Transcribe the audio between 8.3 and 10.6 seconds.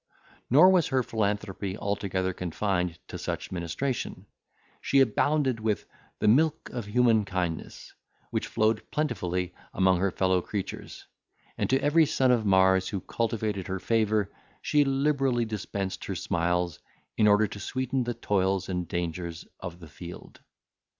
which flowed plentifully among her fellow